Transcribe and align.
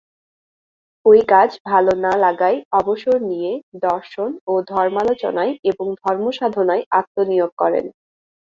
ওই 1.05 1.19
কাজ 1.27 1.49
ভালো 1.65 1.91
না 2.05 2.13
লাগায় 2.17 2.57
অবসর 2.71 3.17
নিয়ে 3.29 3.51
দর্শন 3.83 4.29
ও 4.47 4.53
ধর্মালোচনায় 4.71 5.53
এবং 5.71 5.87
ধর্মসাধনায় 6.01 6.83
আত্মনিয়োগ 6.99 7.51
করেন। 7.57 7.85